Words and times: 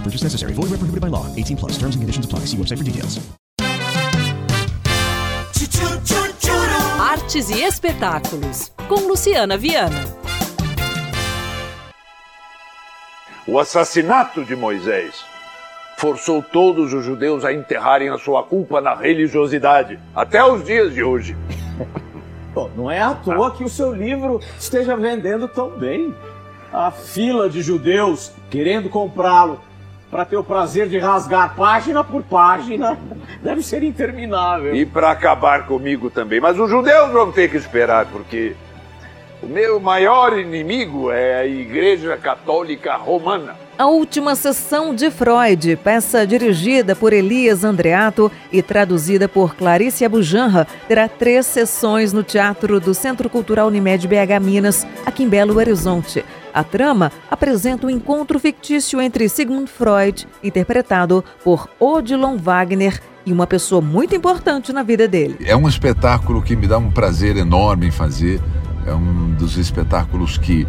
No 0.00 0.04
purchase 0.04 0.24
necessary. 0.24 0.54
Void 0.54 0.70
where 0.70 0.78
prohibited 0.78 1.02
by 1.02 1.08
law. 1.08 1.26
18 1.36 1.56
plus. 1.58 1.72
Terms 1.72 1.94
and 1.94 2.00
conditions 2.00 2.24
apply. 2.24 2.46
See 2.46 2.56
website 2.56 2.78
for 2.78 2.84
details. 2.84 3.20
Artes 6.98 7.50
e 7.50 7.62
espetáculos 7.62 8.72
com 8.88 9.06
Luciana 9.06 9.58
Viana. 9.58 10.04
O 13.46 13.58
assassinato 13.58 14.44
de 14.44 14.54
Moisés 14.54 15.24
forçou 15.98 16.42
todos 16.42 16.92
os 16.92 17.04
judeus 17.04 17.44
a 17.44 17.52
enterrarem 17.52 18.08
a 18.08 18.16
sua 18.16 18.42
culpa 18.42 18.80
na 18.80 18.94
religiosidade, 18.94 19.98
até 20.14 20.42
os 20.42 20.64
dias 20.64 20.94
de 20.94 21.02
hoje. 21.02 21.36
Bom, 22.54 22.70
não 22.76 22.90
é 22.90 23.00
à 23.00 23.14
toa 23.14 23.50
que 23.50 23.64
o 23.64 23.68
seu 23.68 23.92
livro 23.92 24.40
esteja 24.58 24.96
vendendo 24.96 25.48
tão 25.48 25.70
bem. 25.70 26.14
A 26.72 26.90
fila 26.90 27.50
de 27.50 27.60
judeus 27.60 28.32
querendo 28.48 28.88
comprá-lo 28.88 29.60
para 30.10 30.24
ter 30.24 30.36
o 30.36 30.42
prazer 30.42 30.88
de 30.88 30.98
rasgar 30.98 31.54
página 31.54 32.02
por 32.02 32.22
página 32.22 32.98
deve 33.40 33.62
ser 33.62 33.82
interminável. 33.82 34.74
E 34.74 34.84
para 34.84 35.10
acabar 35.10 35.66
comigo 35.66 36.10
também. 36.10 36.40
Mas 36.40 36.58
os 36.58 36.68
judeus 36.68 37.10
vão 37.12 37.30
ter 37.30 37.48
que 37.48 37.56
esperar, 37.56 38.06
porque 38.06 38.56
o 39.40 39.46
meu 39.46 39.78
maior 39.78 40.36
inimigo 40.36 41.10
é 41.12 41.36
a 41.36 41.46
Igreja 41.46 42.16
Católica 42.16 42.94
Romana. 42.96 43.54
A 43.78 43.86
última 43.86 44.34
sessão 44.34 44.94
de 44.94 45.10
Freud, 45.10 45.76
peça 45.76 46.26
dirigida 46.26 46.94
por 46.94 47.14
Elias 47.14 47.64
Andreato 47.64 48.30
e 48.52 48.60
traduzida 48.60 49.26
por 49.26 49.54
Clarice 49.54 50.04
Abujanra, 50.04 50.66
terá 50.86 51.08
três 51.08 51.46
sessões 51.46 52.12
no 52.12 52.22
Teatro 52.22 52.78
do 52.78 52.92
Centro 52.92 53.30
Cultural 53.30 53.68
Unimed 53.68 54.06
BH 54.06 54.38
Minas, 54.42 54.86
aqui 55.06 55.22
em 55.22 55.28
Belo 55.28 55.56
Horizonte. 55.56 56.22
A 56.52 56.64
trama 56.64 57.12
apresenta 57.30 57.86
um 57.86 57.90
encontro 57.90 58.38
fictício 58.38 59.00
entre 59.00 59.28
Sigmund 59.28 59.70
Freud, 59.70 60.26
interpretado 60.42 61.24
por 61.44 61.68
Odilon 61.78 62.36
Wagner, 62.36 63.00
e 63.24 63.32
uma 63.32 63.46
pessoa 63.46 63.80
muito 63.80 64.14
importante 64.14 64.72
na 64.72 64.82
vida 64.82 65.06
dele. 65.06 65.36
É 65.44 65.54
um 65.54 65.68
espetáculo 65.68 66.42
que 66.42 66.56
me 66.56 66.66
dá 66.66 66.78
um 66.78 66.90
prazer 66.90 67.36
enorme 67.36 67.86
em 67.86 67.90
fazer. 67.90 68.40
É 68.86 68.94
um 68.94 69.32
dos 69.32 69.58
espetáculos 69.58 70.38
que 70.38 70.66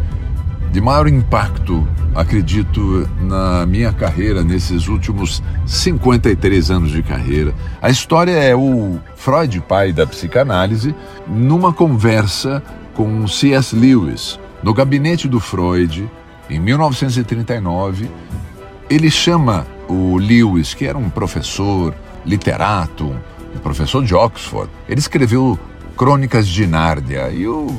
de 0.72 0.80
maior 0.80 1.06
impacto, 1.06 1.86
acredito, 2.14 3.06
na 3.20 3.66
minha 3.66 3.92
carreira 3.92 4.42
nesses 4.42 4.88
últimos 4.88 5.42
53 5.66 6.70
anos 6.70 6.90
de 6.90 7.02
carreira. 7.02 7.54
A 7.80 7.90
história 7.90 8.32
é 8.32 8.56
o 8.56 8.98
Freud, 9.14 9.60
pai 9.60 9.92
da 9.92 10.06
psicanálise, 10.06 10.94
numa 11.28 11.74
conversa 11.74 12.62
com 12.94 13.26
C.S. 13.28 13.76
Lewis, 13.76 14.40
no 14.62 14.72
gabinete 14.72 15.28
do 15.28 15.40
Freud, 15.40 16.08
em 16.48 16.60
1939. 16.60 18.08
Ele 18.88 19.10
chama 19.10 19.66
o 19.88 20.16
Lewis, 20.16 20.74
que 20.74 20.86
era 20.86 20.96
um 20.96 21.10
professor, 21.10 21.94
literato, 22.24 23.14
um 23.54 23.58
professor 23.58 24.04
de 24.04 24.14
Oxford. 24.14 24.70
Ele 24.88 25.00
escreveu 25.00 25.58
Crônicas 25.96 26.46
de 26.46 26.66
Nárnia 26.66 27.30
e 27.30 27.46
o 27.46 27.74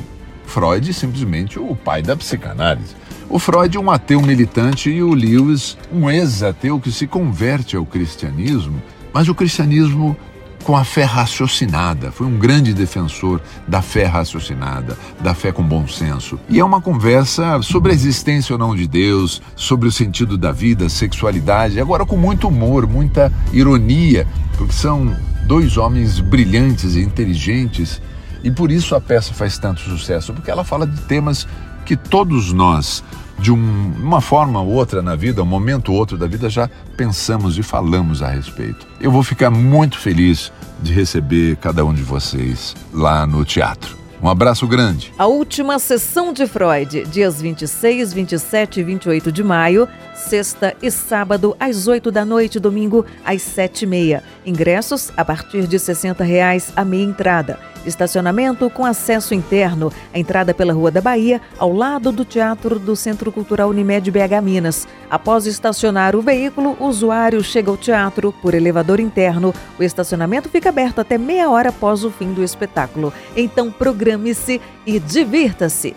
Freud 0.46 0.92
simplesmente 0.92 1.58
o 1.58 1.74
pai 1.74 2.02
da 2.02 2.16
psicanálise. 2.16 2.94
O 3.28 3.38
Freud 3.38 3.76
é 3.76 3.80
um 3.80 3.90
ateu 3.90 4.20
militante 4.20 4.90
e 4.90 5.02
o 5.02 5.14
Lewis 5.14 5.76
um 5.92 6.10
ex-ateu 6.10 6.78
que 6.78 6.92
se 6.92 7.06
converte 7.06 7.76
ao 7.76 7.86
cristianismo, 7.86 8.80
mas 9.12 9.28
o 9.28 9.34
cristianismo 9.34 10.16
com 10.64 10.76
a 10.76 10.82
fé 10.82 11.04
raciocinada. 11.04 12.10
Foi 12.10 12.26
um 12.26 12.38
grande 12.38 12.72
defensor 12.72 13.40
da 13.68 13.82
fé 13.82 14.06
raciocinada, 14.06 14.96
da 15.20 15.34
fé 15.34 15.52
com 15.52 15.62
bom 15.62 15.86
senso. 15.86 16.40
E 16.48 16.58
é 16.58 16.64
uma 16.64 16.80
conversa 16.80 17.60
sobre 17.62 17.92
a 17.92 17.94
existência 17.94 18.54
ou 18.54 18.58
não 18.58 18.74
de 18.74 18.88
Deus, 18.88 19.42
sobre 19.54 19.86
o 19.86 19.92
sentido 19.92 20.36
da 20.38 20.50
vida, 20.50 20.88
sexualidade, 20.88 21.78
agora 21.78 22.06
com 22.06 22.16
muito 22.16 22.48
humor, 22.48 22.86
muita 22.86 23.30
ironia, 23.52 24.26
porque 24.56 24.72
são 24.72 25.14
dois 25.46 25.76
homens 25.76 26.18
brilhantes 26.18 26.94
e 26.94 27.00
inteligentes 27.00 28.00
e 28.44 28.50
por 28.50 28.70
isso 28.70 28.94
a 28.94 29.00
peça 29.00 29.32
faz 29.32 29.56
tanto 29.56 29.80
sucesso, 29.80 30.34
porque 30.34 30.50
ela 30.50 30.64
fala 30.64 30.86
de 30.86 31.00
temas 31.02 31.48
que 31.84 31.96
todos 31.96 32.52
nós, 32.52 33.04
de 33.38 33.52
um, 33.52 33.92
uma 34.00 34.20
forma 34.20 34.60
ou 34.60 34.68
outra 34.70 35.02
na 35.02 35.14
vida, 35.14 35.42
um 35.42 35.46
momento 35.46 35.92
ou 35.92 35.98
outro 35.98 36.16
da 36.16 36.26
vida, 36.26 36.48
já 36.48 36.68
pensamos 36.96 37.58
e 37.58 37.62
falamos 37.62 38.22
a 38.22 38.28
respeito. 38.28 38.86
Eu 39.00 39.10
vou 39.10 39.22
ficar 39.22 39.50
muito 39.50 39.98
feliz 39.98 40.52
de 40.82 40.92
receber 40.92 41.56
cada 41.56 41.84
um 41.84 41.92
de 41.92 42.02
vocês 42.02 42.74
lá 42.92 43.26
no 43.26 43.44
teatro. 43.44 44.04
Um 44.22 44.28
abraço 44.28 44.66
grande. 44.66 45.12
A 45.18 45.26
última 45.26 45.78
sessão 45.78 46.32
de 46.32 46.46
Freud, 46.46 47.04
dias 47.04 47.42
26, 47.42 48.14
27 48.14 48.80
e 48.80 48.82
28 48.82 49.30
de 49.30 49.44
maio, 49.44 49.86
sexta 50.14 50.74
e 50.80 50.90
sábado, 50.90 51.54
às 51.60 51.86
8 51.86 52.10
da 52.10 52.24
noite, 52.24 52.58
domingo, 52.58 53.04
às 53.22 53.42
7 53.42 53.82
e 53.82 53.86
meia. 53.86 54.24
Ingressos 54.46 55.12
a 55.14 55.24
partir 55.26 55.66
de 55.66 55.78
60 55.78 56.24
reais 56.24 56.72
a 56.74 56.86
meia 56.86 57.04
entrada. 57.04 57.58
Estacionamento 57.86 58.68
com 58.70 58.84
acesso 58.84 59.34
interno. 59.34 59.92
A 60.12 60.18
entrada 60.18 60.54
pela 60.54 60.72
Rua 60.72 60.90
da 60.90 61.00
Bahia, 61.00 61.40
ao 61.58 61.72
lado 61.72 62.10
do 62.10 62.24
Teatro 62.24 62.78
do 62.78 62.96
Centro 62.96 63.30
Cultural 63.30 63.68
Unimed 63.68 64.10
BH 64.10 64.42
Minas. 64.42 64.88
Após 65.10 65.46
estacionar 65.46 66.16
o 66.16 66.22
veículo, 66.22 66.76
o 66.80 66.86
usuário 66.86 67.42
chega 67.42 67.70
ao 67.70 67.76
teatro 67.76 68.32
por 68.42 68.54
elevador 68.54 69.00
interno. 69.00 69.54
O 69.78 69.82
estacionamento 69.82 70.48
fica 70.48 70.70
aberto 70.70 71.00
até 71.00 71.18
meia 71.18 71.50
hora 71.50 71.68
após 71.68 72.04
o 72.04 72.10
fim 72.10 72.32
do 72.32 72.42
espetáculo. 72.42 73.12
Então 73.36 73.70
programe-se 73.70 74.60
e 74.86 74.98
divirta-se. 74.98 75.94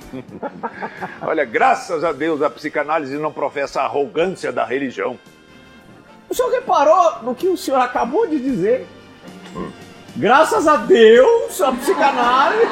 Olha, 1.22 1.46
graças 1.46 2.04
a 2.04 2.12
Deus 2.12 2.42
a 2.42 2.50
psicanálise 2.50 3.18
não 3.18 3.32
professa 3.32 3.82
a 3.82 3.86
arrogância 3.86 4.52
da 4.52 4.66
religião. 4.66 5.18
O 6.30 6.36
senhor 6.36 6.52
reparou 6.52 7.24
no 7.24 7.34
que 7.34 7.48
o 7.48 7.56
senhor 7.56 7.80
acabou 7.80 8.28
de 8.28 8.40
dizer? 8.40 8.86
Graças 10.20 10.68
a 10.68 10.78
Deus, 10.78 11.62
a 11.62 11.72
psicanálise. 11.74 12.68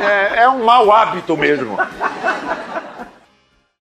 É, 0.00 0.44
é 0.44 0.48
um 0.48 0.64
mau 0.64 0.90
hábito 0.90 1.36
mesmo. 1.36 1.76